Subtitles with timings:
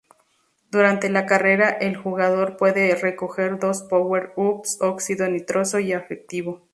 [0.71, 6.67] Durante la carrera, el jugador puede recoger dos power-ups: óxido nitroso y efectivo.